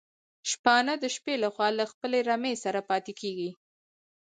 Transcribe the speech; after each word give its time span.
شپانه 0.49 0.93
د 0.99 1.05
شپې 1.15 1.33
لخوا 1.43 1.67
له 1.79 1.85
خپلي 1.91 2.19
رمې 2.29 2.53
سره 2.63 2.79
پاتي 2.89 3.13
کيږي 3.21 3.51